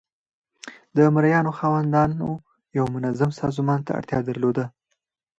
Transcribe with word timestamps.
د 0.97 0.97
مرئیانو 1.15 1.51
خاوندانو 1.59 2.29
یو 2.77 2.85
منظم 2.95 3.31
سازمان 3.41 3.79
ته 3.85 3.91
اړتیا 3.99 4.19
درلوده. 4.27 4.65